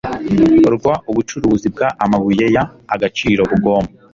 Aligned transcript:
rw 0.75 0.85
ubucukuzi 1.11 1.67
bw 1.73 1.79
amabuye 2.03 2.45
y 2.55 2.57
agaciro 2.95 3.41
bugomba 3.49 3.91